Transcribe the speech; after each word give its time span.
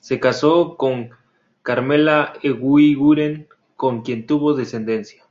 Se 0.00 0.20
casó 0.20 0.76
con 0.76 1.12
"Carmela 1.62 2.34
Eguiguren", 2.42 3.48
con 3.74 4.02
quien 4.02 4.26
tuvo 4.26 4.52
descendencia. 4.52 5.24